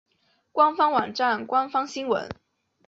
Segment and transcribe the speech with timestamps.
[0.51, 2.27] 官方网站官方新闻